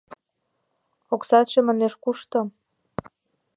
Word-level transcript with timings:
Оксатше, 1.13 1.59
манеш, 1.67 1.93
кушто? 2.03 2.39